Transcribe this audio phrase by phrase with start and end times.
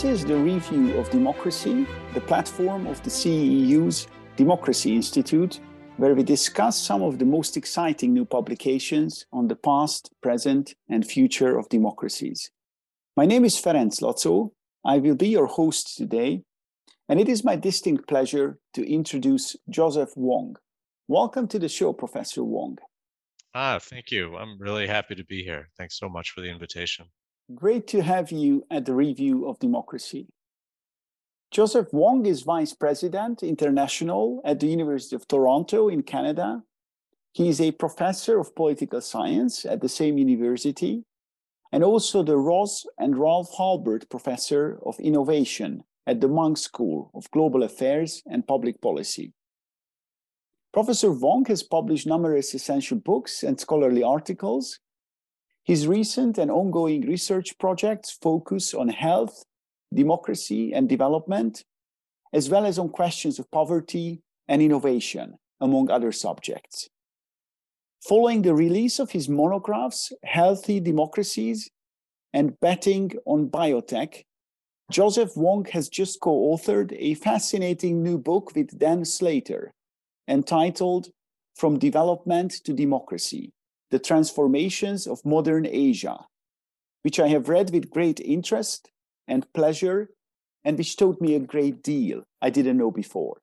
[0.00, 5.60] This is the review of democracy, the platform of the CEU's Democracy Institute,
[5.98, 11.06] where we discuss some of the most exciting new publications on the past, present, and
[11.06, 12.50] future of democracies.
[13.14, 14.52] My name is Ferenc Laczó.
[14.86, 16.44] I will be your host today,
[17.06, 20.56] and it is my distinct pleasure to introduce Joseph Wong.
[21.08, 22.78] Welcome to the show, Professor Wong.
[23.54, 24.34] Ah, thank you.
[24.38, 25.68] I'm really happy to be here.
[25.76, 27.04] Thanks so much for the invitation.
[27.54, 30.28] Great to have you at the Review of Democracy.
[31.50, 36.62] Joseph Wong is Vice President International at the University of Toronto in Canada.
[37.32, 41.02] He is a professor of political science at the same university
[41.72, 47.28] and also the Ross and Ralph Halbert Professor of Innovation at the Munk School of
[47.32, 49.32] Global Affairs and Public Policy.
[50.72, 54.78] Professor Wong has published numerous essential books and scholarly articles.
[55.70, 59.44] His recent and ongoing research projects focus on health,
[59.94, 61.62] democracy, and development,
[62.32, 66.88] as well as on questions of poverty and innovation, among other subjects.
[68.02, 71.70] Following the release of his monographs, Healthy Democracies
[72.32, 74.24] and Betting on Biotech,
[74.90, 79.70] Joseph Wong has just co authored a fascinating new book with Dan Slater
[80.26, 81.10] entitled
[81.54, 83.52] From Development to Democracy
[83.90, 86.26] The Transformations of Modern Asia,
[87.02, 88.90] which I have read with great interest
[89.26, 90.10] and pleasure,
[90.64, 93.40] and which taught me a great deal I didn't know before.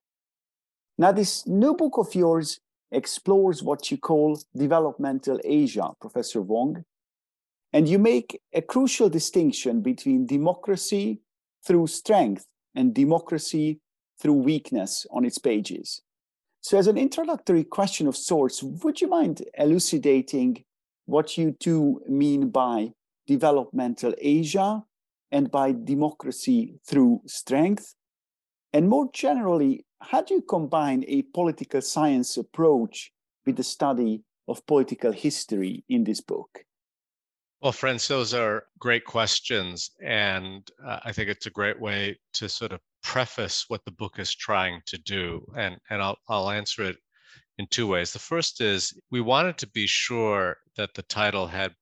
[0.98, 2.60] Now, this new book of yours
[2.92, 6.86] explores what you call developmental Asia, Professor Wong,
[7.74, 11.20] and you make a crucial distinction between democracy
[11.66, 13.80] through strength and democracy
[14.20, 16.02] through weakness on its pages.
[16.68, 20.66] So, as an introductory question of sorts, would you mind elucidating
[21.06, 22.92] what you two mean by
[23.26, 24.84] developmental Asia
[25.32, 27.96] and by democracy through strength?
[28.74, 33.14] And more generally, how do you combine a political science approach
[33.46, 36.66] with the study of political history in this book?
[37.62, 39.92] Well, Ferenc, those are great questions.
[40.04, 44.20] And uh, I think it's a great way to sort of preface what the book
[44.20, 45.40] is trying to do.
[45.50, 45.60] Mm-hmm.
[45.60, 46.98] And, and I'll, I'll answer it
[47.58, 48.12] in two ways.
[48.12, 51.74] The first is we wanted to be sure that the title had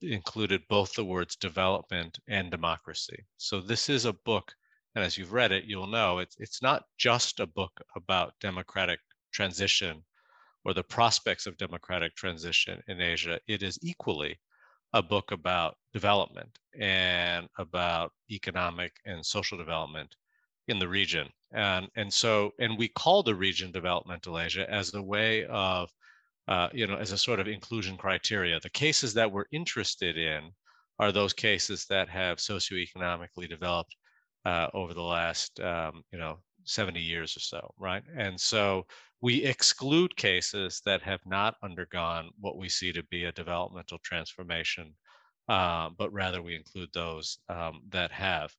[0.00, 3.22] included both the words development and democracy.
[3.36, 4.50] So this is a book,
[4.94, 8.98] and as you've read it, you'll know it's it's not just a book about democratic
[9.32, 10.02] transition
[10.64, 13.38] or the prospects of democratic transition in Asia.
[13.46, 14.40] It is equally
[14.94, 20.16] a book about development and about economic and social development
[20.68, 21.28] in the region.
[21.52, 25.90] And, and so, and we call the region developmental Asia as a way of
[26.48, 28.58] uh, you know, as a sort of inclusion criteria.
[28.60, 30.50] The cases that we're interested in
[30.98, 33.94] are those cases that have socioeconomically developed
[34.44, 38.02] uh, over the last, um, you know, 70 years or so, right?
[38.16, 38.86] And so
[39.20, 44.94] we exclude cases that have not undergone what we see to be a developmental transformation,
[45.48, 48.52] uh, but rather we include those um, that have.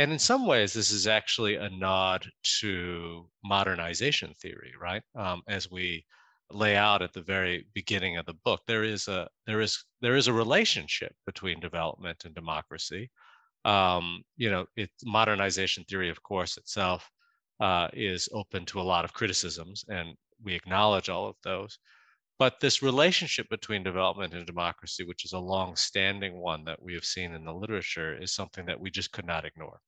[0.00, 2.26] And in some ways, this is actually a nod
[2.60, 5.02] to modernization theory, right?
[5.14, 6.06] Um, as we
[6.50, 10.16] lay out at the very beginning of the book there is a there is there
[10.16, 13.08] is a relationship between development and democracy
[13.64, 17.08] um, you know it modernization theory of course itself
[17.60, 21.78] uh, is open to a lot of criticisms and we acknowledge all of those
[22.40, 27.04] but this relationship between development and democracy which is a long-standing one that we have
[27.04, 29.78] seen in the literature is something that we just could not ignore.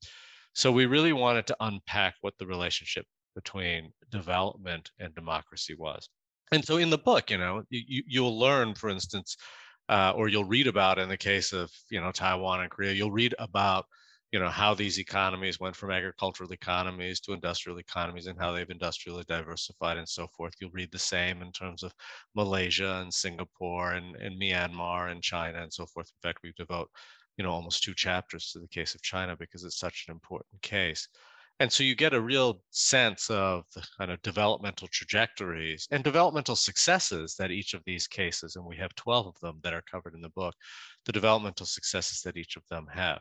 [0.53, 6.11] So we really wanted to unpack what the relationship between development and democracy was.
[6.53, 9.34] And so in the book you know you, you'll learn for instance
[9.89, 13.11] uh, or you'll read about in the case of you know taiwan and korea you'll
[13.11, 13.87] read about
[14.33, 18.71] you know how these economies went from agricultural economies to industrial economies and how they've
[18.71, 20.55] industrially diversified and so forth.
[20.59, 21.93] You'll read the same in terms of
[22.34, 26.11] malaysia and singapore and, and myanmar and china and so forth.
[26.11, 26.91] In fact we devote
[27.37, 30.63] you know almost two chapters to the case of china because it's such an important
[30.63, 31.09] case.
[31.61, 36.57] And so you get a real sense of the kind of developmental trajectories and developmental
[36.57, 40.15] successes that each of these cases, and we have 12 of them that are covered
[40.15, 40.55] in the book,
[41.05, 43.21] the developmental successes that each of them have.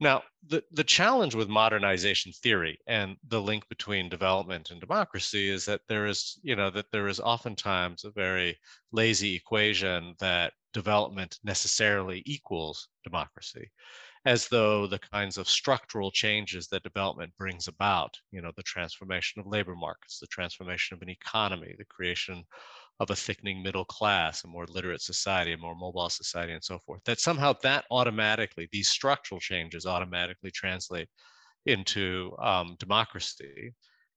[0.00, 5.64] Now, the, the challenge with modernization theory and the link between development and democracy is
[5.66, 8.58] that there is, you know, that there is oftentimes a very
[8.92, 13.70] lazy equation that development necessarily equals democracy
[14.26, 19.40] as though the kinds of structural changes that development brings about, you know, the transformation
[19.40, 22.44] of labor markets, the transformation of an economy, the creation
[23.00, 26.78] of a thickening middle class, a more literate society, a more mobile society, and so
[26.78, 27.02] forth.
[27.04, 31.08] That somehow that automatically, these structural changes automatically translate
[31.66, 33.72] into um, democracy.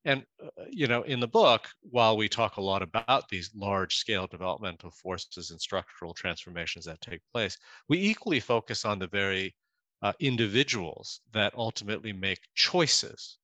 [0.05, 3.95] And, uh, you know, in the book, while we talk a lot about these large
[3.97, 7.57] scale developmental forces and structural transformations that take place,
[7.89, 9.55] we equally focus on the very
[10.01, 13.39] uh, individuals that ultimately make choices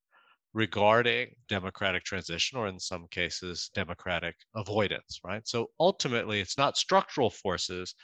[0.54, 5.48] regarding democratic transition, or in some cases, democratic avoidance, right?
[5.48, 7.96] So ultimately, it's not structural forces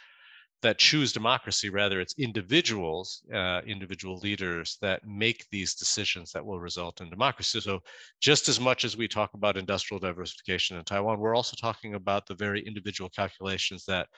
[0.62, 6.60] that choose democracy, rather, it's individuals, uh, individual leaders that make these decisions that will
[6.60, 7.62] result in democracy.
[7.62, 7.80] So,
[8.20, 12.28] just as much as we talk about industrial diversification in Taiwan, we're also talking about
[12.28, 14.10] the very individual calculations that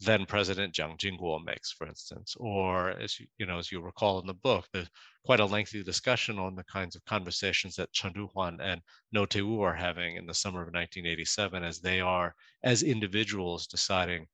[0.00, 4.20] then President Jiang Jingguo makes, for instance, or as you, you know, as you recall
[4.20, 4.90] in the book, there's
[5.24, 8.82] quite a lengthy discussion on the kinds of conversations that Chun Doo-hwan and
[9.14, 14.26] Roh Tae-woo are having in the summer of 1987, as they are as individuals deciding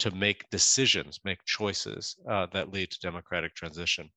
[0.00, 4.10] to make decisions, make choices uh, that lead to democratic transition.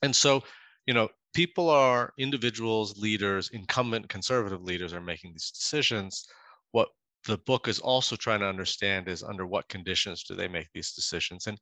[0.00, 0.42] And so,
[0.86, 6.26] you know, people are individuals, leaders, incumbent conservative leaders are making these decisions.
[6.72, 6.88] What
[7.26, 10.92] the book is also trying to understand is under what conditions do they make these
[10.92, 11.58] decisions and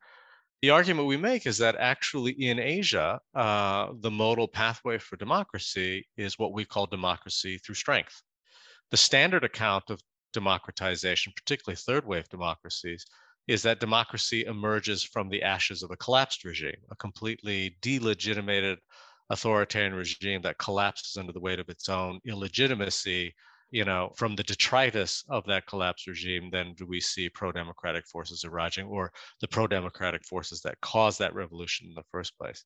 [0.63, 6.07] the argument we make is that actually in asia uh, the modal pathway for democracy
[6.17, 8.23] is what we call democracy through strength.
[8.93, 10.01] The standard account of
[10.33, 13.05] democratization particularly third wave democracies
[13.49, 18.79] is that democracy emerges from the ashes of a collapsed regime a completely delegitimated
[19.31, 23.35] authoritarian regime that collapses under the weight of its own illegitimacy
[23.73, 28.45] you know, from the detritus of that collapsed regime, then do we see pro-democratic forces
[28.45, 29.11] arising or
[29.41, 32.65] the pro-democratic forces that caused that revolution in the first place.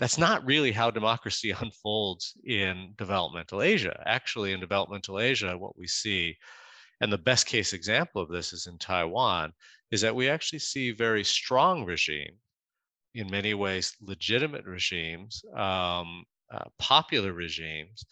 [0.00, 4.02] That's not really how democracy unfolds in developmental Asia.
[4.04, 6.36] Actually, in developmental Asia, what we see,
[7.00, 9.52] and the best case example of this is in Taiwan,
[9.92, 12.34] is that we actually see very strong regime,
[13.14, 18.04] in many ways legitimate regimes, um, uh, popular regimes,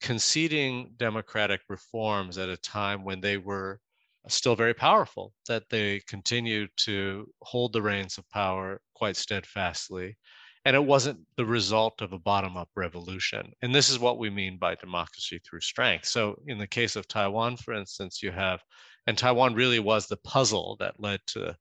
[0.00, 3.80] conceding democratic reforms at a time when they were
[4.28, 10.16] still very powerful, that they continued to hold the reins of power quite steadfastly.
[10.64, 13.52] And it wasn't the result of a bottom up revolution.
[13.62, 16.06] And this is what we mean by democracy through strength.
[16.06, 18.60] So, in the case of Taiwan, for instance, you have,
[19.06, 21.56] and Taiwan really was the puzzle that led to.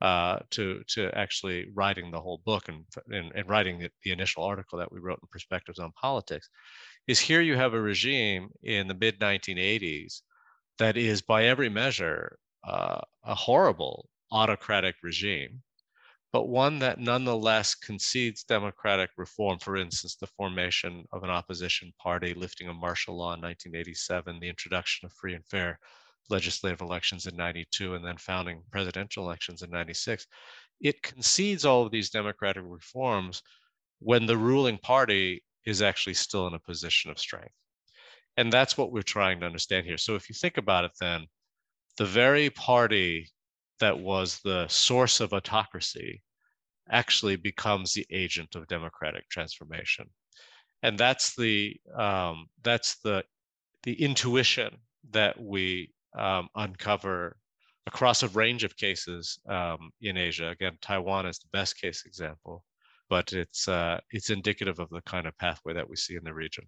[0.00, 4.78] Uh, to to actually writing the whole book and and, and writing the, initial article
[4.78, 6.48] that we wrote in Perspectives on Politics,
[7.08, 10.22] is here you have a regime in the mid 1980s
[10.78, 15.62] that is, by every measure, uh, a horrible autocratic regime,
[16.32, 19.58] but one that nonetheless concedes democratic reform.
[19.58, 24.48] For instance, the formation of an opposition party, lifting of martial law in 1987, the
[24.48, 25.80] introduction of free and fair
[26.28, 30.26] legislative elections in 92, and then founding presidential elections in 96.
[30.80, 33.42] It concedes all of these democratic reforms
[34.00, 37.54] when the ruling party is actually still in a position of strength.
[38.36, 39.98] And that's what we're trying to understand here.
[39.98, 41.26] So if you think about it, then
[41.96, 43.32] the very party
[43.80, 46.22] that was the source of autocracy
[46.90, 50.06] actually becomes the agent of democratic transformation.
[50.82, 53.24] And that's the um, that's the
[53.82, 54.76] the intuition
[55.10, 57.36] that we um, uncover
[57.86, 60.48] across a range of cases um, in Asia.
[60.48, 62.64] Again, Taiwan is the best case example
[63.08, 66.34] but it's uh, it's indicative of the kind of pathway that we see in the
[66.34, 66.64] region.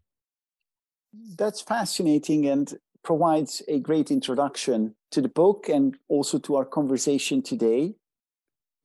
[1.37, 7.42] That's fascinating and provides a great introduction to the book and also to our conversation
[7.42, 7.94] today.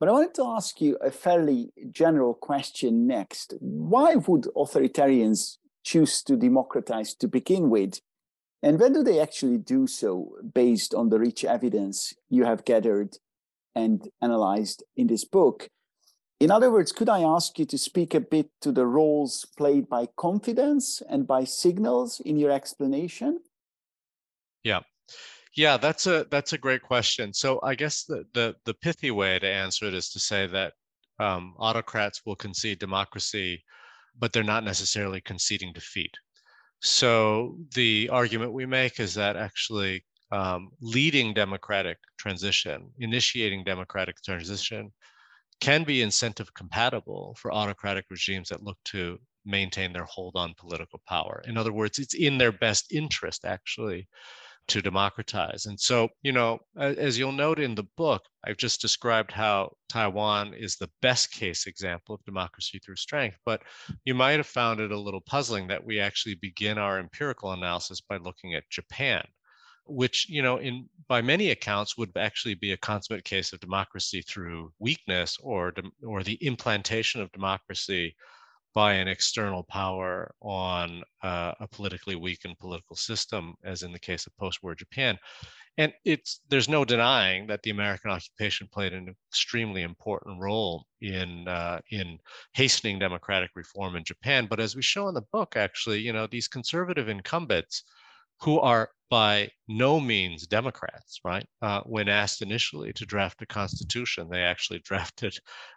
[0.00, 3.54] But I wanted to ask you a fairly general question next.
[3.60, 8.00] Why would authoritarians choose to democratize to begin with?
[8.62, 13.18] And when do they actually do so based on the rich evidence you have gathered
[13.74, 15.68] and analyzed in this book?
[16.40, 19.88] In other words, could I ask you to speak a bit to the roles played
[19.88, 23.40] by confidence and by signals in your explanation?
[24.62, 24.80] Yeah.
[25.54, 27.32] Yeah, that's a that's a great question.
[27.32, 30.74] So I guess the the, the pithy way to answer it is to say that
[31.18, 33.64] um, autocrats will concede democracy,
[34.18, 36.12] but they're not necessarily conceding defeat.
[36.80, 44.92] So the argument we make is that actually um, leading democratic transition, initiating democratic transition,
[45.60, 51.00] can be incentive compatible for autocratic regimes that look to maintain their hold on political
[51.08, 51.42] power.
[51.46, 54.08] In other words, it's in their best interest actually
[54.68, 55.66] to democratize.
[55.66, 60.54] And so, you know, as you'll note in the book, I've just described how Taiwan
[60.54, 63.38] is the best case example of democracy through strength.
[63.44, 63.62] But
[64.04, 68.00] you might have found it a little puzzling that we actually begin our empirical analysis
[68.00, 69.24] by looking at Japan,
[69.84, 74.22] which you know in by many accounts would actually be a consummate case of democracy
[74.22, 75.72] through weakness or
[76.04, 78.16] or the implantation of democracy
[78.76, 84.26] by an external power on uh, a politically weakened political system, as in the case
[84.26, 85.18] of post-war Japan.
[85.78, 91.48] And it's there's no denying that the American occupation played an extremely important role in
[91.48, 92.18] uh, in
[92.52, 94.46] hastening democratic reform in Japan.
[94.46, 97.82] But as we show in the book, actually, you know, these conservative incumbents
[98.40, 101.46] who are by no means Democrats, right?
[101.62, 105.36] Uh, when asked initially to draft a constitution, they actually drafted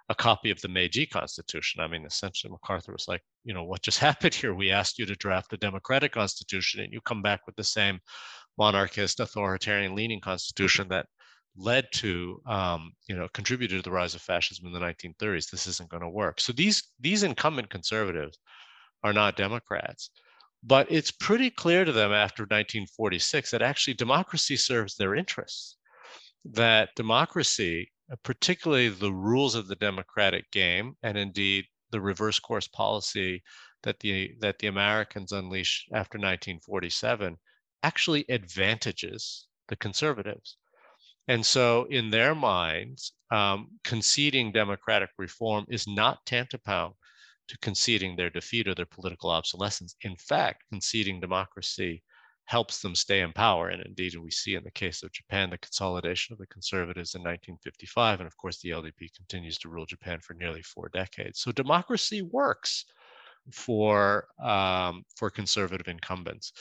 [0.09, 1.81] a copy of the Meiji Constitution.
[1.81, 4.53] I mean, essentially, MacArthur was like, you know, what just happened here?
[4.55, 7.99] We asked you to draft a democratic constitution, and you come back with the same
[8.57, 11.05] monarchist, authoritarian leaning constitution that
[11.55, 15.49] led to, um, you know, contributed to the rise of fascism in the 1930s.
[15.49, 16.39] This isn't going to work.
[16.39, 18.39] So these these incumbent conservatives
[19.03, 20.09] are not Democrats.
[20.61, 25.77] But it's pretty clear to them after 1946 that actually democracy serves their interests,
[26.43, 32.67] that democracy, uh, particularly the rules of the democratic game, and indeed the reverse course
[32.67, 33.41] policy
[33.83, 37.37] that the, that the Americans unleashed after 1947,
[37.81, 40.57] actually advantages the conservatives.
[41.27, 46.95] And so, in their minds, um, conceding democratic reform is not tantamount
[47.49, 49.95] to conceding their defeat or their political obsolescence.
[50.01, 52.03] In fact, conceding democracy
[52.45, 53.69] helps them stay in power.
[53.69, 57.21] And indeed, we see in the case of Japan the consolidation of the conservatives in
[57.21, 58.19] 1955.
[58.19, 61.41] And of course, the LDP continues to rule Japan for nearly four decades.
[61.41, 62.85] So democracy works
[63.51, 66.53] for, um, for conservative incumbents.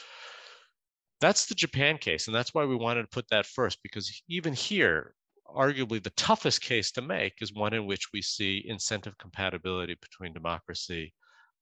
[1.20, 2.26] That's the Japan case.
[2.28, 5.14] And that's why we wanted to put that first, because even here,
[5.54, 10.32] arguably the toughest case to make is one in which we see incentive compatibility between
[10.32, 11.14] democracy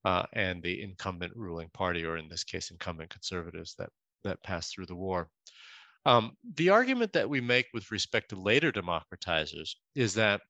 [0.05, 3.89] uh, and the incumbent ruling party, or in this case, incumbent conservatives that,
[4.23, 5.29] that passed through the war.
[6.05, 10.41] Um, the argument that we make with respect to later democratizers is that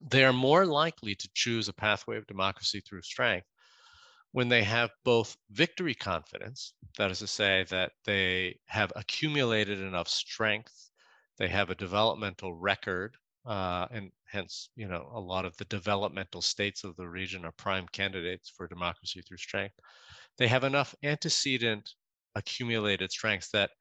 [0.00, 3.46] they are more likely to choose a pathway of democracy through strength
[4.32, 10.08] when they have both victory confidence, that is to say, that they have accumulated enough
[10.08, 10.89] strength
[11.40, 13.16] they have a developmental record,
[13.46, 17.52] uh, and hence, you know, a lot of the developmental states of the region are
[17.52, 19.74] prime candidates for democracy through strength.
[20.38, 21.94] They have enough antecedent
[22.36, 23.72] accumulated strengths that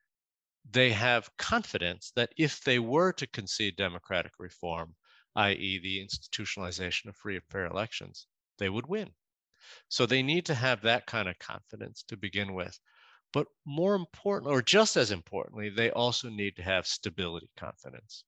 [0.70, 4.96] they have confidence that if they were to concede democratic reform,
[5.36, 9.14] i.e., the institutionalization of free and fair elections, they would win.
[9.90, 12.80] So they need to have that kind of confidence to begin with.
[13.32, 18.24] But more important, or just as importantly, they also need to have stability confidence.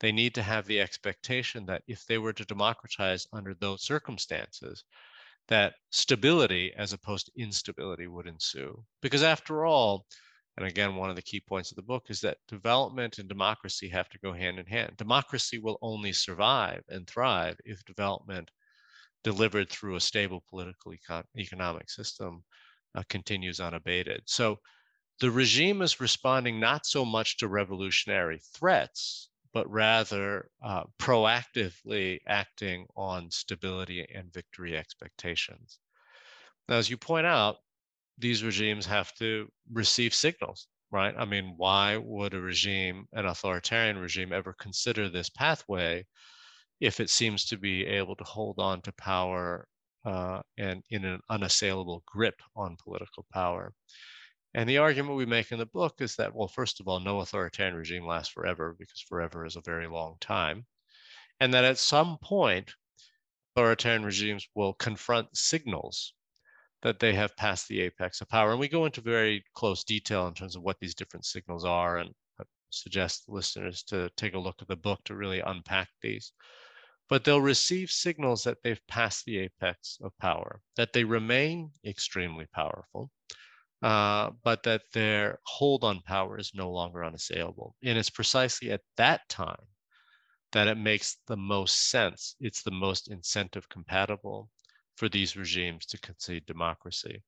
[0.00, 4.84] They need to have the expectation that if they were to democratize under those circumstances,
[5.48, 8.86] that stability as opposed to instability would ensue.
[9.00, 10.06] Because after all,
[10.56, 13.88] and again, one of the key points of the book is that development and democracy
[13.88, 14.96] have to go hand in hand.
[14.96, 18.50] Democracy will only survive and thrive if development
[19.24, 22.44] delivered through a stable political econ- economic system
[22.94, 24.22] uh, continues unabated.
[24.26, 24.60] So
[25.20, 32.86] the regime is responding not so much to revolutionary threats, but rather uh, proactively acting
[32.96, 35.78] on stability and victory expectations.
[36.68, 37.56] Now, as you point out,
[38.18, 41.14] these regimes have to receive signals, right?
[41.16, 46.06] I mean, why would a regime, an authoritarian regime, ever consider this pathway
[46.80, 49.68] if it seems to be able to hold on to power
[50.04, 53.72] uh, and in an unassailable grip on political power.
[54.54, 57.20] And the argument we make in the book is that, well, first of all, no
[57.20, 60.66] authoritarian regime lasts forever because forever is a very long time.
[61.40, 62.72] And that at some point,
[63.56, 66.14] authoritarian regimes will confront signals
[66.82, 68.52] that they have passed the apex of power.
[68.52, 71.98] And we go into very close detail in terms of what these different signals are
[71.98, 76.32] and I suggest listeners to take a look at the book to really unpack these
[77.08, 82.46] but they'll receive signals that they've passed the apex of power, that they remain extremely
[82.52, 83.10] powerful,
[83.82, 87.76] uh, but that their hold on power is no longer unassailable.
[87.84, 89.66] And it's precisely at that time
[90.52, 92.36] that it makes the most sense.
[92.40, 94.48] It's the most incentive compatible
[94.96, 97.22] for these regimes to concede democracy.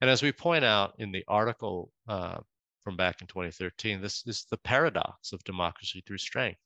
[0.00, 2.40] And as we point out in the article uh,
[2.82, 6.58] from back in 2013, this is the paradox of democracy through strength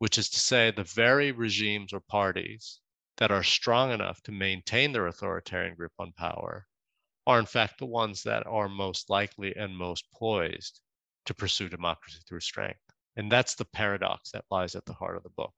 [0.00, 2.80] which is to say the very regimes or parties
[3.18, 6.66] that are strong enough to maintain their authoritarian grip on power
[7.26, 10.80] are in fact the ones that are most likely and most poised
[11.26, 12.80] to pursue democracy through strength.
[13.16, 15.54] And that's the paradox that lies at the heart of the book.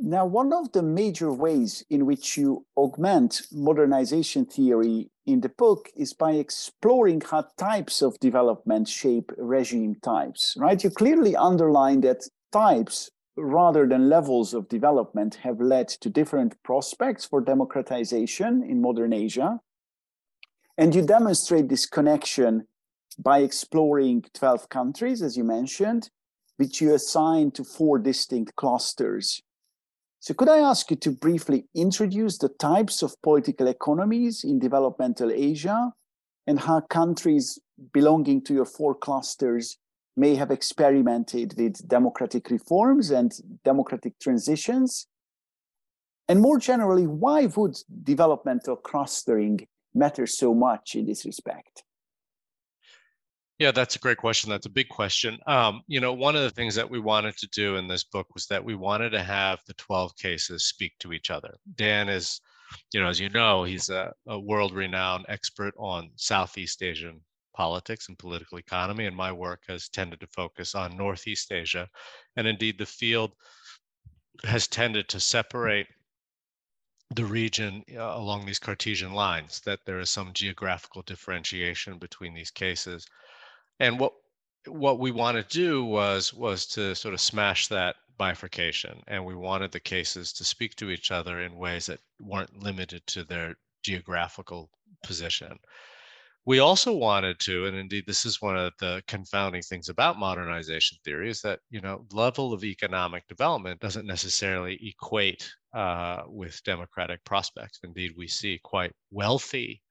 [0.00, 5.90] Now, one of the major ways in which you augment modernization theory in the book
[5.96, 10.82] is by exploring how types of development shape regime types, right?
[10.82, 17.24] You clearly underline that types rather than levels of development have led to different prospects
[17.24, 19.60] for democratization in modern Asia.
[20.76, 22.68] And you demonstrate this connection
[23.18, 26.10] by exploring 12 countries, as you mentioned,
[26.56, 29.42] which you assign to four distinct clusters.
[30.20, 35.30] So, could I ask you to briefly introduce the types of political economies in developmental
[35.30, 35.92] Asia
[36.46, 37.58] and how countries
[37.92, 39.78] belonging to your four clusters
[40.16, 43.32] may have experimented with democratic reforms and
[43.64, 45.06] democratic transitions?
[46.28, 51.84] And more generally, why would developmental clustering matter so much in this respect?
[53.58, 54.50] Yeah, that's a great question.
[54.50, 55.36] That's a big question.
[55.48, 58.28] Um, you know, one of the things that we wanted to do in this book
[58.32, 61.56] was that we wanted to have the 12 cases speak to each other.
[61.74, 62.40] Dan is,
[62.94, 67.20] you know, as you know, he's a, a world renowned expert on Southeast Asian
[67.52, 71.88] politics and political economy, and my work has tended to focus on Northeast Asia.
[72.36, 73.32] And indeed, the field
[74.44, 75.88] has tended to separate
[77.14, 82.52] the region uh, along these Cartesian lines, that there is some geographical differentiation between these
[82.52, 83.04] cases.
[83.80, 84.12] And what
[84.66, 89.34] what we want to do was was to sort of smash that bifurcation and we
[89.34, 93.54] wanted the cases to speak to each other in ways that weren't limited to their
[93.82, 94.70] geographical
[95.04, 95.58] position
[96.48, 100.96] we also wanted to, and indeed this is one of the confounding things about modernization
[101.04, 107.22] theory, is that you know level of economic development doesn't necessarily equate uh, with democratic
[107.24, 107.80] prospects.
[107.84, 109.82] Indeed, we see quite wealthy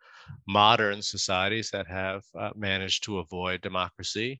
[0.47, 4.39] modern societies that have uh, managed to avoid democracy.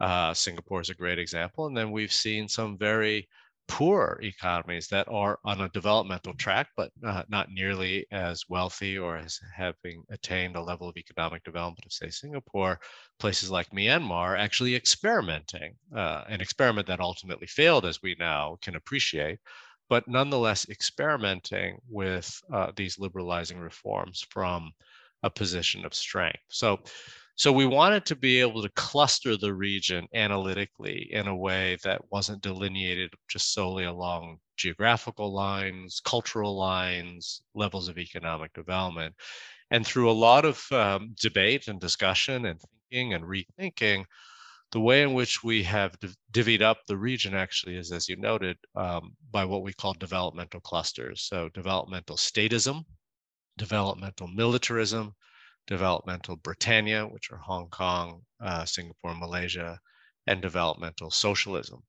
[0.00, 3.28] Uh, Singapore is a great example, and then we've seen some very
[3.68, 9.18] poor economies that are on a developmental track, but uh, not nearly as wealthy or
[9.18, 12.80] as having attained a level of economic development of, say, Singapore,
[13.18, 18.74] places like Myanmar actually experimenting, uh, an experiment that ultimately failed, as we now can
[18.74, 19.38] appreciate,
[19.90, 24.72] but nonetheless experimenting with uh, these liberalizing reforms from
[25.22, 26.40] a position of strength.
[26.48, 26.80] So
[27.38, 32.02] so we wanted to be able to cluster the region analytically in a way that
[32.10, 39.14] wasn't delineated just solely along geographical lines, cultural lines, levels of economic development.
[39.70, 44.04] And through a lot of um, debate and discussion and thinking and rethinking,
[44.72, 48.16] the way in which we have div- divvied up the region actually is, as you
[48.16, 51.22] noted, um, by what we call developmental clusters.
[51.22, 52.84] So developmental statism,
[53.58, 55.14] developmental militarism,
[55.66, 59.78] developmental Britannia, which are Hong Kong, uh, Singapore, Malaysia,
[60.26, 61.82] and developmental socialism.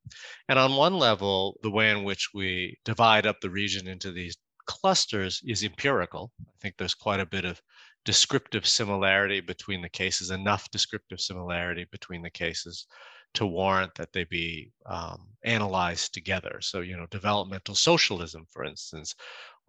[0.47, 4.37] And on one level, the way in which we divide up the region into these
[4.65, 6.31] clusters is empirical.
[6.41, 7.61] I think there's quite a bit of
[8.05, 12.85] descriptive similarity between the cases, enough descriptive similarity between the cases
[13.33, 16.59] to warrant that they be um, analyzed together.
[16.61, 19.15] So, you know, developmental socialism, for instance,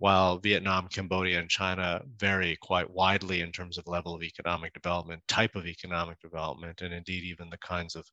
[0.01, 5.23] while Vietnam, Cambodia, and China vary quite widely in terms of level of economic development,
[5.29, 8.11] type of economic development, and indeed even the kinds of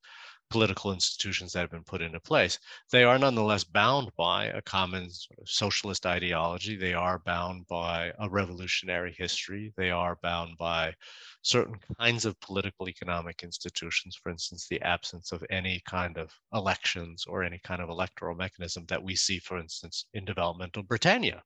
[0.49, 2.59] political institutions that have been put into place,
[2.91, 5.09] they are nonetheless bound by a common
[5.45, 6.75] socialist ideology.
[6.75, 9.73] They are bound by a revolutionary history.
[9.77, 10.93] They are bound by
[11.41, 17.23] certain kinds of political economic institutions, for instance, the absence of any kind of elections
[17.25, 21.41] or any kind of electoral mechanism that we see, for instance, in developmental Britannia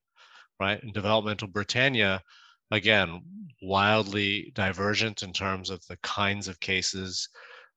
[0.59, 0.81] right?
[0.81, 2.21] And developmental Britannia,
[2.71, 3.21] again,
[3.61, 7.27] wildly divergent in terms of the kinds of cases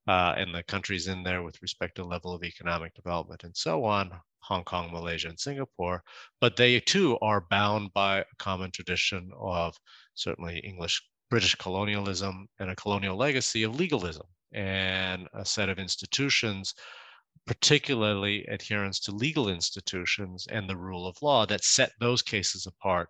[0.06, 3.84] uh, and the countries in there with respect to level of economic development and so
[3.84, 4.10] on,
[4.40, 6.02] Hong Kong, Malaysia, and Singapore.
[6.40, 9.76] But they too are bound by a common tradition of
[10.14, 16.74] certainly English, British colonialism and a colonial legacy of legalism and a set of institutions
[17.46, 23.08] particularly adherence to legal institutions and the rule of law that set those cases apart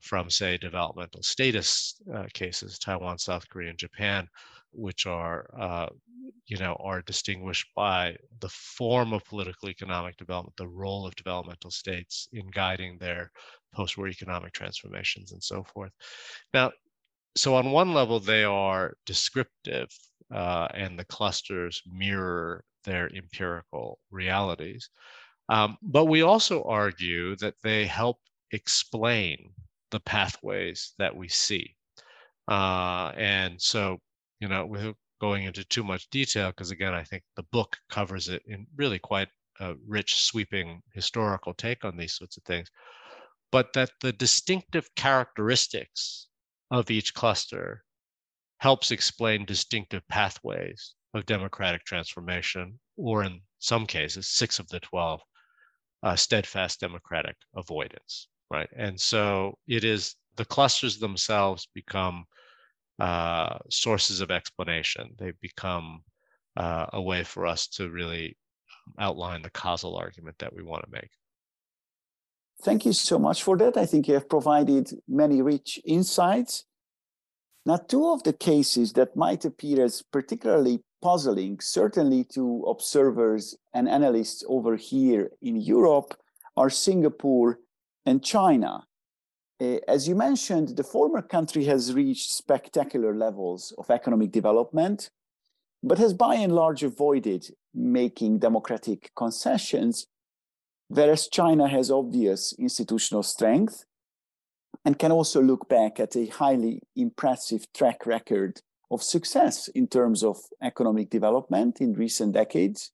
[0.00, 4.26] from, say, developmental statist uh, cases, Taiwan, South Korea, and Japan,
[4.72, 5.86] which are, uh,
[6.46, 11.70] you know, are distinguished by the form of political economic development, the role of developmental
[11.70, 13.30] states in guiding their
[13.74, 15.92] post-war economic transformations and so forth.
[16.52, 16.72] Now,
[17.36, 19.88] so on one level, they are descriptive,
[20.32, 24.90] uh, and the clusters mirror their empirical realities.
[25.48, 28.18] Um, but we also argue that they help
[28.52, 29.52] explain
[29.90, 31.76] the pathways that we see.
[32.48, 33.98] Uh, and so,
[34.40, 38.28] you know, without going into too much detail, because again, I think the book covers
[38.28, 39.28] it in really quite
[39.60, 42.68] a rich, sweeping historical take on these sorts of things,
[43.52, 46.28] but that the distinctive characteristics
[46.70, 47.84] of each cluster
[48.58, 55.20] helps explain distinctive pathways of democratic transformation, or in some cases, six of the 12,
[56.02, 58.68] uh, steadfast democratic avoidance, right?
[58.76, 62.24] And so it is the clusters themselves become
[62.98, 65.14] uh, sources of explanation.
[65.18, 66.02] They become
[66.56, 68.36] uh, a way for us to really
[68.98, 71.10] outline the causal argument that we want to make.
[72.62, 73.76] Thank you so much for that.
[73.76, 76.64] I think you have provided many rich insights.
[77.66, 83.86] Now, two of the cases that might appear as particularly puzzling, certainly to observers and
[83.86, 86.14] analysts over here in Europe,
[86.56, 87.58] are Singapore
[88.06, 88.86] and China.
[89.60, 95.10] Uh, as you mentioned, the former country has reached spectacular levels of economic development,
[95.82, 97.42] but has by and large avoided
[97.74, 100.06] making democratic concessions,
[100.88, 103.84] whereas China has obvious institutional strength
[104.86, 108.62] and can also look back at a highly impressive track record
[108.94, 112.92] of success in terms of economic development in recent decades.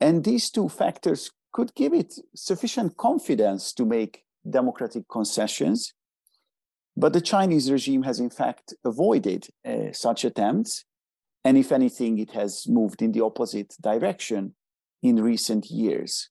[0.00, 5.94] And these two factors could give it sufficient confidence to make democratic concessions.
[6.96, 10.84] But the Chinese regime has, in fact, avoided uh, such attempts.
[11.44, 14.54] And if anything, it has moved in the opposite direction
[15.02, 16.30] in recent years.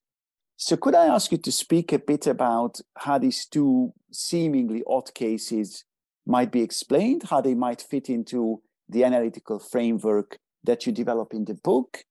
[0.58, 5.14] So, could I ask you to speak a bit about how these two seemingly odd
[5.14, 5.84] cases
[6.26, 11.46] might be explained, how they might fit into the analytical framework that you develop in
[11.46, 12.04] the book?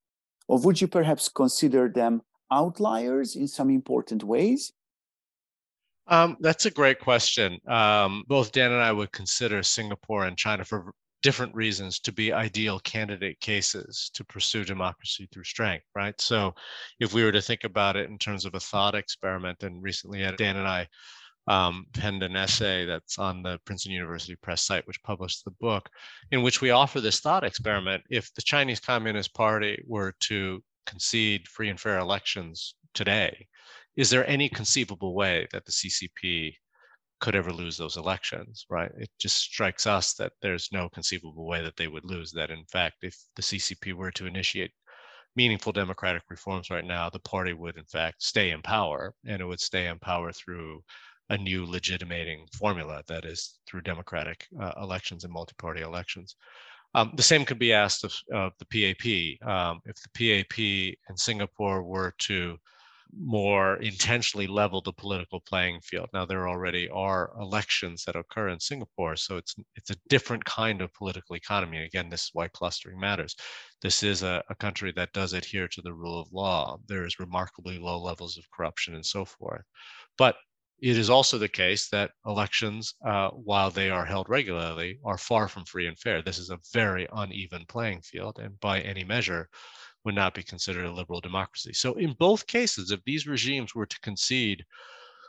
[0.48, 4.72] Or would you perhaps consider them outliers in some important ways?
[6.08, 7.58] Um, that's a great question.
[7.66, 12.32] Um, both Dan and I would consider Singapore and China for different reasons to be
[12.32, 16.20] ideal candidate cases to pursue democracy through strength, right?
[16.20, 16.54] So
[16.98, 20.18] if we were to think about it in terms of a thought experiment, and recently
[20.36, 20.88] Dan and I
[21.48, 25.88] um, penned an essay that's on the Princeton University Press site, which published the book,
[26.30, 28.02] in which we offer this thought experiment.
[28.10, 33.46] If the Chinese Communist Party were to concede free and fair elections today,
[33.96, 36.54] is there any conceivable way that the CCP
[37.20, 38.90] could ever lose those elections, right?
[38.98, 42.32] It just strikes us that there's no conceivable way that they would lose.
[42.32, 44.72] That, in fact, if the CCP were to initiate
[45.36, 49.44] meaningful democratic reforms right now, the party would, in fact, stay in power, and it
[49.44, 50.82] would stay in power through
[51.30, 56.36] a new legitimating formula that is through democratic uh, elections and multi-party elections.
[56.94, 59.48] Um, the same could be asked of, of the PAP.
[59.48, 62.58] Um, if the PAP in Singapore were to
[63.18, 66.08] more intentionally level the political playing field.
[66.14, 70.80] Now there already are elections that occur in Singapore, so it's it's a different kind
[70.80, 71.84] of political economy.
[71.84, 73.36] Again, this is why clustering matters.
[73.82, 76.78] This is a, a country that does adhere to the rule of law.
[76.86, 79.64] There is remarkably low levels of corruption and so forth.
[80.16, 80.36] But
[80.82, 85.46] it is also the case that elections, uh, while they are held regularly, are far
[85.46, 86.22] from free and fair.
[86.22, 89.48] This is a very uneven playing field, and by any measure,
[90.04, 91.72] would not be considered a liberal democracy.
[91.72, 94.64] So, in both cases, if these regimes were to concede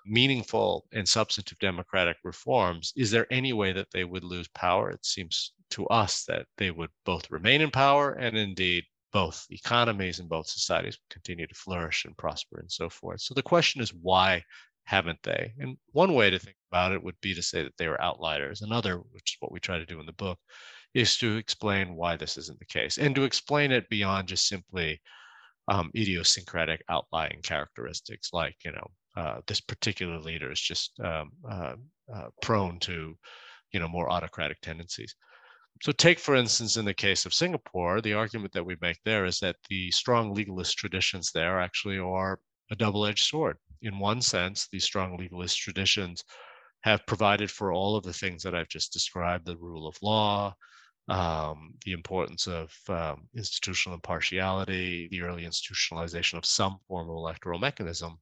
[0.07, 4.89] meaningful and substantive democratic reforms, is there any way that they would lose power?
[4.89, 10.17] It seems to us that they would both remain in power and indeed both economies
[10.17, 13.21] and both societies continue to flourish and prosper and so forth.
[13.21, 14.43] So the question is why
[14.86, 15.54] haven't they?
[15.60, 18.62] And one way to think about it would be to say that they were outliers.
[18.62, 20.39] Another, which is what we try to do in the book,
[20.93, 25.02] is to explain why this isn't the case and to explain it beyond just simply
[25.67, 31.76] um, idiosyncratic outlying characteristics like you know uh, this particular leader is just um, uh,
[32.13, 33.17] uh, prone to
[33.72, 35.15] you know more autocratic tendencies
[35.82, 39.26] so take for instance in the case of singapore the argument that we make there
[39.26, 42.39] is that the strong legalist traditions there actually are
[42.72, 46.24] a double-edged sword in one sense these strong legalist traditions
[46.82, 50.54] have provided for all of the things that i've just described the rule of law
[51.10, 57.60] um, the importance of um, institutional impartiality, the early institutionalization of some form of electoral
[57.60, 58.17] mechanism.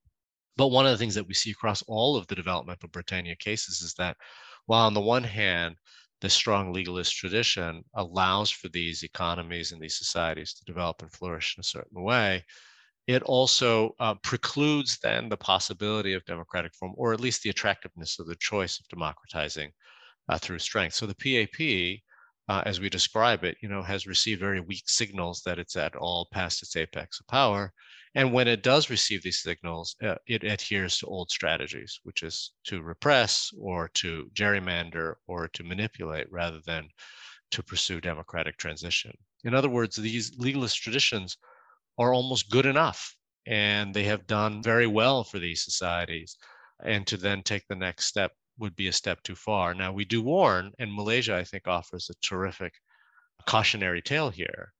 [0.57, 3.81] But one of the things that we see across all of the developmental Britannia cases
[3.81, 4.17] is that
[4.65, 5.75] while on the one hand,
[6.21, 11.55] the strong legalist tradition allows for these economies and these societies to develop and flourish
[11.57, 12.45] in a certain way,
[13.07, 18.19] it also uh, precludes then the possibility of democratic form, or at least the attractiveness
[18.19, 19.71] of the choice of democratizing
[20.29, 20.93] uh, through strength.
[20.95, 22.01] So the PAP
[22.51, 25.95] uh, as we describe it, you know, has received very weak signals that it's at
[25.95, 27.71] all past its apex of power.
[28.15, 32.51] And when it does receive these signals, uh, it adheres to old strategies, which is
[32.65, 36.89] to repress or to gerrymander or to manipulate rather than
[37.51, 39.17] to pursue democratic transition.
[39.45, 41.37] In other words, these legalist traditions
[42.01, 46.37] are almost good enough and they have done very well for these societies.
[46.83, 49.73] And to then take the next step would be a step too far.
[49.73, 52.73] Now, we do warn, and Malaysia, I think, offers a terrific
[53.45, 54.73] cautionary tale here.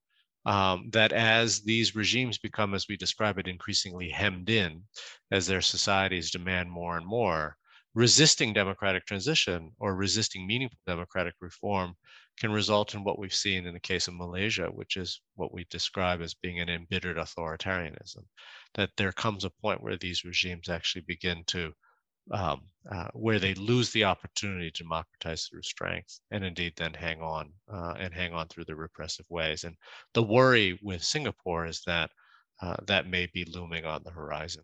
[0.45, 4.83] Um, that as these regimes become, as we describe it, increasingly hemmed in,
[5.29, 7.57] as their societies demand more and more,
[7.93, 11.93] resisting democratic transition or resisting meaningful democratic reform
[12.39, 15.65] can result in what we've seen in the case of Malaysia, which is what we
[15.69, 18.23] describe as being an embittered authoritarianism.
[18.75, 21.73] That there comes a point where these regimes actually begin to,
[22.31, 27.21] um, uh, where they lose the opportunity to democratize through strength and indeed then hang
[27.21, 29.63] on uh, and hang on through the repressive ways.
[29.63, 29.75] And
[30.13, 32.09] the worry with Singapore is that
[32.61, 34.63] uh, that may be looming on the horizon.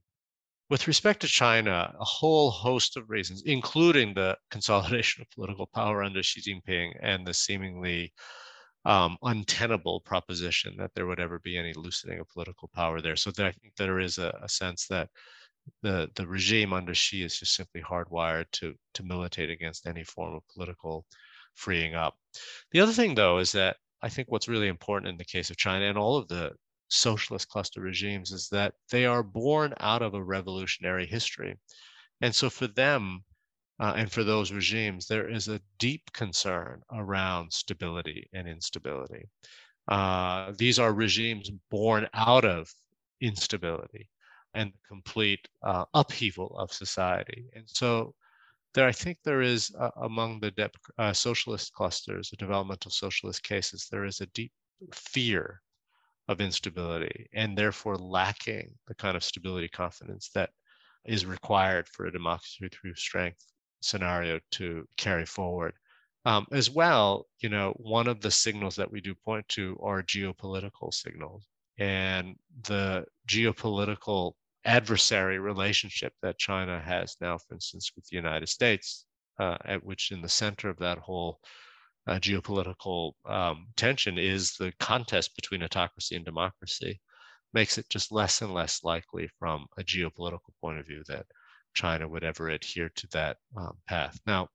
[0.69, 6.03] With respect to China, a whole host of reasons, including the consolidation of political power
[6.03, 8.13] under Xi Jinping and the seemingly
[8.83, 13.15] um, untenable proposition that there would ever be any loosening of political power there.
[13.15, 15.09] So there, I think there is a, a sense that
[15.81, 20.35] the the regime under Xi is just simply hardwired to to militate against any form
[20.35, 21.05] of political
[21.55, 22.15] freeing up.
[22.71, 25.57] The other thing, though, is that I think what's really important in the case of
[25.57, 26.53] China and all of the
[26.89, 31.57] socialist cluster regimes is that they are born out of a revolutionary history.
[32.21, 33.23] And so for them,
[33.79, 39.25] uh, and for those regimes, there is a deep concern around stability and instability.
[39.87, 42.69] Uh, these are regimes born out of
[43.21, 44.09] instability
[44.53, 47.45] and complete uh, upheaval of society.
[47.53, 48.15] And so
[48.73, 53.87] there, I think there is uh, among the uh, socialist clusters, the developmental socialist cases,
[53.91, 54.51] there is a deep
[54.93, 55.61] fear
[56.27, 60.49] of instability and therefore lacking the kind of stability confidence that
[61.05, 63.45] is required for a democracy through strength
[63.81, 65.73] scenario to carry forward.
[66.25, 70.03] Um, as well, you know, one of the signals that we do point to are
[70.03, 71.45] geopolitical signals
[71.79, 74.33] and the geopolitical
[74.65, 79.05] adversary relationship that China has now, for instance, with the United States,
[79.39, 81.39] uh, at which in the center of that whole
[82.07, 86.99] uh, geopolitical um, tension is the contest between autocracy and democracy
[87.53, 91.25] makes it just less and less likely from a geopolitical point of view that
[91.73, 94.19] China would ever adhere to that um, path.
[94.25, 94.49] Now,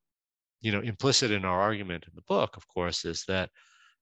[0.60, 3.50] you know, implicit in our argument in the book, of course, is that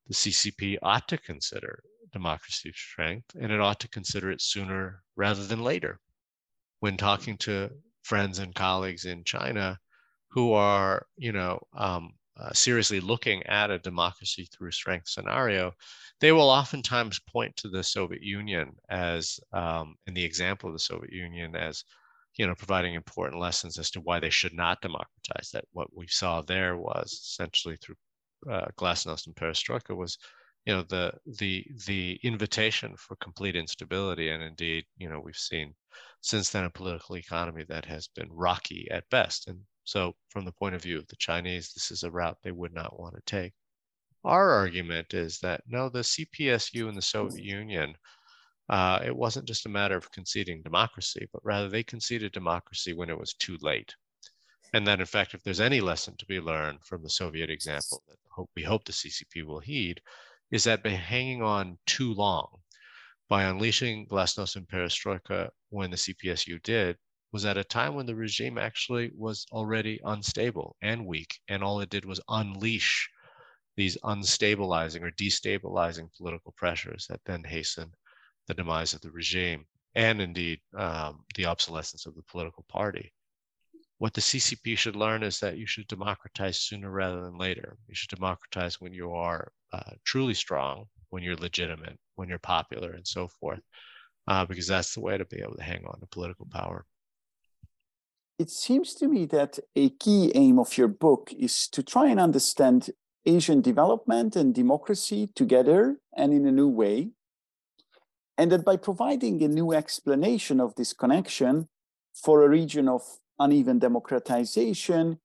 [0.06, 1.82] the CCP ought to consider
[2.12, 6.00] democracy strength and it ought to consider it sooner rather than later.
[6.80, 7.70] When talking to
[8.02, 9.78] friends and colleagues in China
[10.30, 15.72] who are, you know, um, uh, seriously looking at a democracy through strength scenario,
[16.20, 20.79] they will oftentimes point to the Soviet Union as, um, in the example of the
[20.79, 21.85] Soviet Union, as
[22.37, 25.50] you know, providing important lessons as to why they should not democratize.
[25.53, 27.96] That what we saw there was essentially through
[28.50, 30.16] uh, Glasnost and Perestroika was,
[30.64, 35.74] you know, the the the invitation for complete instability, and indeed, you know, we've seen
[36.20, 39.59] since then a political economy that has been rocky at best, and
[39.90, 42.72] so, from the point of view of the Chinese, this is a route they would
[42.72, 43.53] not want to take.
[44.22, 47.96] Our argument is that no, the CPSU and the Soviet Union,
[48.68, 53.11] uh, it wasn't just a matter of conceding democracy, but rather they conceded democracy when
[53.11, 53.92] it was too late.
[54.72, 58.05] And that, in fact, if there's any lesson to be learned from the Soviet example
[58.07, 60.00] that we hope the CCP will heed,
[60.53, 62.46] is that by hanging on too long,
[63.29, 66.96] by unleashing Glasnost and Perestroika when the CPSU did,
[67.32, 71.80] was at a time when the regime actually was already unstable and weak, and all
[71.80, 73.08] it did was unleash
[73.76, 77.92] these unstabilizing or destabilizing political pressures that then hasten
[78.46, 79.64] the demise of the regime
[79.94, 83.12] and indeed um, the obsolescence of the political party.
[83.98, 87.76] What the CCP should learn is that you should democratize sooner rather than later.
[87.86, 92.92] You should democratize when you are uh, truly strong, when you're legitimate, when you're popular,
[92.92, 93.60] and so forth,
[94.26, 96.86] uh, because that's the way to be able to hang on to political power
[98.40, 102.18] it seems to me that a key aim of your book is to try and
[102.18, 102.88] understand
[103.26, 107.11] Asian development and democracy together and in a new way.
[108.38, 111.68] And that by providing a new explanation of this connection
[112.14, 113.03] for a region of
[113.38, 115.18] uneven democratization,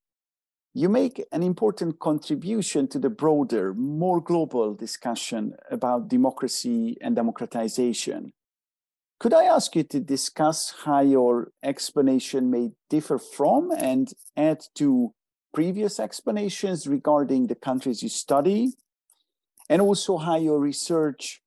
[0.73, 8.33] you make an important contribution to the broader, more global discussion about democracy and democratization.
[9.17, 15.13] Could I ask you to discuss how your explanation may differ from and add to
[15.53, 18.73] previous explanations regarding the countries you study,
[19.69, 21.41] and also how your research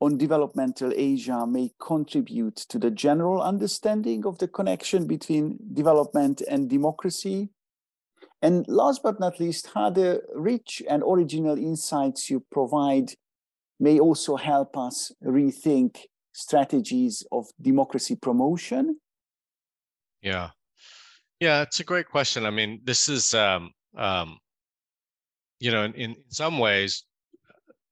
[0.00, 6.68] on developmental Asia may contribute to the general understanding of the connection between development and
[6.68, 7.48] democracy?
[8.42, 13.14] And last but not least, how the rich and original insights you provide
[13.80, 16.00] may also help us rethink
[16.34, 19.00] strategies of democracy promotion?
[20.20, 20.50] Yeah.
[21.40, 22.44] Yeah, it's a great question.
[22.44, 24.38] I mean, this is, um, um,
[25.60, 27.04] you know, in, in some ways,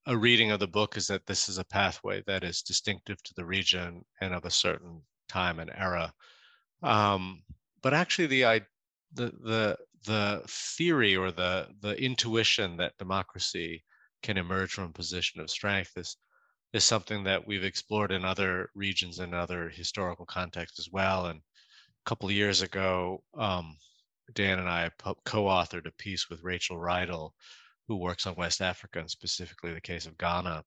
[0.06, 3.34] a reading of the book is that this is a pathway that is distinctive to
[3.36, 6.12] the region and of a certain time and era.
[6.82, 7.42] Um,
[7.82, 8.62] but actually, the
[9.14, 13.84] the the the theory or the the intuition that democracy
[14.22, 16.16] can emerge from a position of strength is
[16.72, 21.26] is something that we've explored in other regions and other historical contexts as well.
[21.26, 23.76] And a couple of years ago, um,
[24.32, 24.90] Dan and I
[25.24, 27.32] co-authored a piece with Rachel Riedl,
[27.88, 30.64] who works on West Africa and specifically the case of Ghana,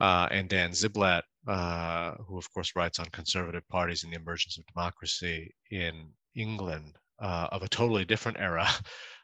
[0.00, 4.58] uh, and Dan Ziblatt, uh, who of course writes on conservative parties and the emergence
[4.58, 8.68] of democracy in England uh, of a totally different era.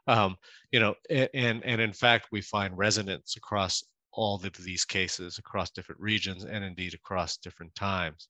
[0.06, 0.36] Um,
[0.72, 5.70] you know, and and in fact, we find resonance across all of these cases, across
[5.70, 8.28] different regions, and indeed across different times.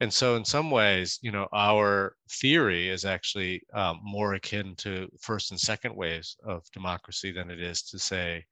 [0.00, 5.10] And so, in some ways, you know, our theory is actually um, more akin to
[5.20, 8.44] first and second waves of democracy than it is to say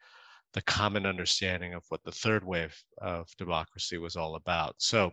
[0.52, 4.74] the common understanding of what the third wave of democracy was all about.
[4.78, 5.12] So,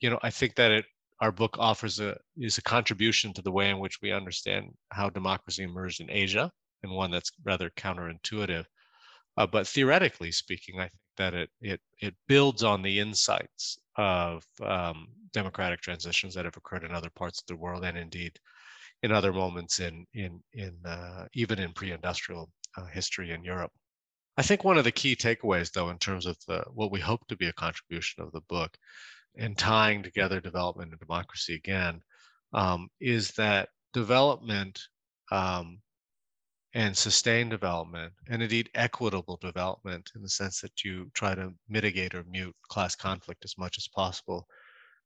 [0.00, 0.84] you know, I think that it
[1.20, 5.08] our book offers a is a contribution to the way in which we understand how
[5.10, 6.50] democracy emerged in Asia,
[6.82, 8.64] and one that's rather counterintuitive.
[9.36, 14.44] Uh, but theoretically speaking, I think that it it it builds on the insights of
[14.62, 18.38] um, democratic transitions that have occurred in other parts of the world, and indeed
[19.02, 23.72] in other moments in in in uh, even in pre-industrial uh, history in Europe.
[24.36, 27.26] I think one of the key takeaways, though, in terms of the, what we hope
[27.28, 28.76] to be a contribution of the book,
[29.36, 32.00] and tying together development and democracy again,
[32.52, 34.80] um, is that development
[35.30, 35.78] um,
[36.74, 42.14] and sustained development, and indeed equitable development in the sense that you try to mitigate
[42.14, 44.48] or mute class conflict as much as possible.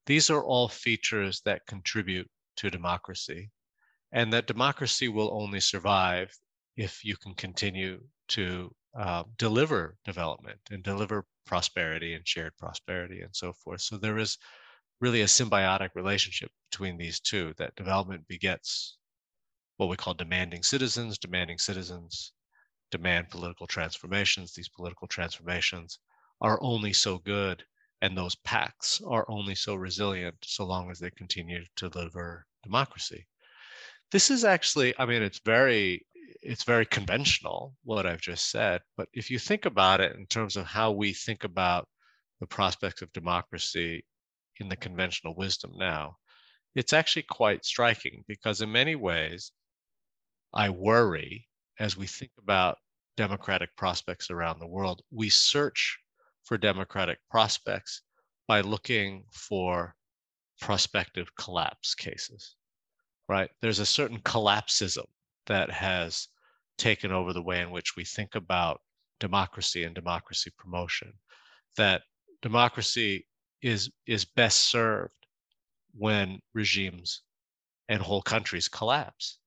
[0.06, 3.50] These are all features that contribute to democracy,
[4.12, 6.30] and that democracy will only survive
[6.76, 13.34] if you can continue to uh, deliver development and deliver prosperity and shared prosperity and
[13.34, 13.82] so forth.
[13.82, 14.38] So there is
[15.00, 18.97] really a symbiotic relationship between these two that development begets
[19.78, 22.32] what we call demanding citizens, demanding citizens
[22.90, 24.52] demand political transformations.
[24.54, 25.98] These political transformations
[26.40, 27.64] are only so good,
[28.00, 33.26] and those pacts are only so resilient so long as they continue to deliver democracy.
[34.10, 36.04] This is actually, I mean, it's very
[36.42, 40.56] it's very conventional what I've just said, but if you think about it in terms
[40.56, 41.88] of how we think about
[42.40, 44.04] the prospects of democracy
[44.60, 46.16] in the conventional wisdom now,
[46.74, 49.52] it's actually quite striking because in many ways
[50.54, 52.78] I worry as we think about
[53.16, 55.02] democratic prospects around the world.
[55.10, 55.98] We search
[56.44, 58.02] for democratic prospects
[58.46, 59.94] by looking for
[60.60, 62.56] prospective collapse cases,
[63.28, 63.50] right?
[63.60, 65.06] There's a certain collapsism
[65.46, 66.28] that has
[66.78, 68.80] taken over the way in which we think about
[69.20, 71.12] democracy and democracy promotion,
[71.76, 72.02] that
[72.40, 73.26] democracy
[73.60, 75.26] is, is best served
[75.92, 77.22] when regimes
[77.88, 79.38] and whole countries collapse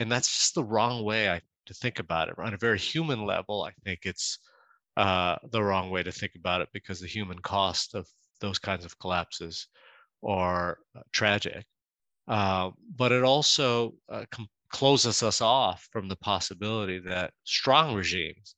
[0.00, 2.34] and that's just the wrong way I, to think about it.
[2.38, 4.38] On a very human level, I think it's
[4.96, 8.08] uh, the wrong way to think about it because the human cost of
[8.40, 9.68] those kinds of collapses
[10.26, 11.64] are uh, tragic.
[12.26, 18.56] Uh, but it also uh, com- closes us off from the possibility that strong regimes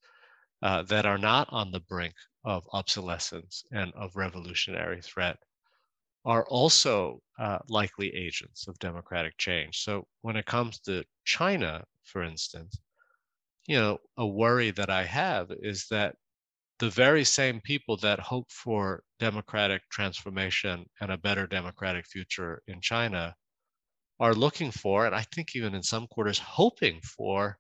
[0.63, 5.39] uh, that are not on the brink of obsolescence and of revolutionary threat
[6.25, 9.79] are also uh, likely agents of democratic change.
[9.79, 12.79] So when it comes to China, for instance,
[13.67, 16.17] you know, a worry that I have is that
[16.79, 22.81] the very same people that hope for democratic transformation and a better democratic future in
[22.81, 23.35] China
[24.19, 27.59] are looking for, and I think even in some quarters, hoping for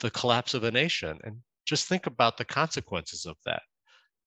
[0.00, 1.18] the collapse of a nation.
[1.24, 3.62] And just think about the consequences of that.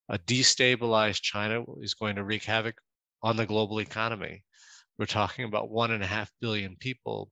[0.09, 2.75] A destabilized China is going to wreak havoc
[3.23, 4.43] on the global economy.
[4.97, 7.31] We're talking about one and a half billion people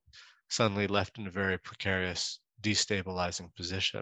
[0.49, 4.01] suddenly left in a very precarious, destabilizing position.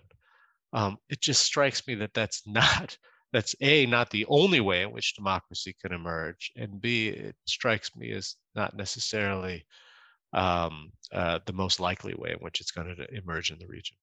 [0.73, 2.97] Um, it just strikes me that that's not
[3.33, 7.95] that's a not the only way in which democracy can emerge, and b it strikes
[7.95, 9.65] me as not necessarily
[10.33, 13.97] um, uh, the most likely way in which it's going to emerge in the region.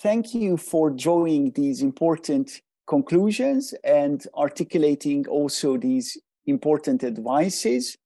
[0.00, 6.16] Thank you for drawing these important conclusions and articulating also these
[6.46, 7.96] important advices.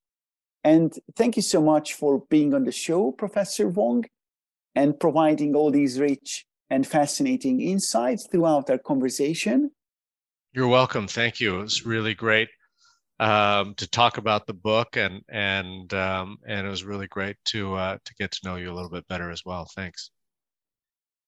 [0.64, 4.05] And thank you so much for being on the show, Professor Wong,
[4.74, 9.70] and providing all these rich and fascinating insights throughout our conversation.
[10.53, 11.09] You're welcome.
[11.09, 11.61] Thank you.
[11.61, 12.49] It was really great
[13.20, 17.74] um, to talk about the book, and and um, and it was really great to
[17.74, 19.66] uh, to get to know you a little bit better as well.
[19.74, 20.11] Thanks.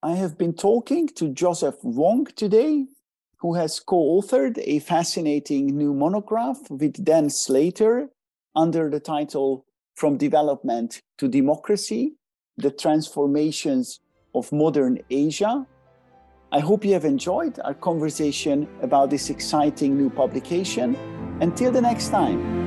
[0.03, 2.87] I have been talking to Joseph Wong today,
[3.45, 8.09] who has co-authored a fascinating new monograph with Dan Slater
[8.57, 12.15] under the title "From Development to Democracy:
[12.57, 14.01] The Transformations
[14.35, 15.67] of Modern Asia."
[16.53, 20.97] I hope you have enjoyed our conversation about this exciting new publication.
[21.43, 22.64] Until the next time.